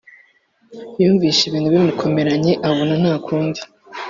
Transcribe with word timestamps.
yumvishe 1.01 1.41
ibintu 1.45 1.67
bimukomeranye 1.73 2.53
abona 2.67 2.93
ntakundi 3.01 3.61